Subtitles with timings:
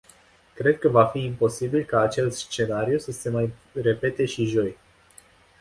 [0.55, 4.77] Cred că va fi imposibil ca acel scenariu să se mai repete și joi.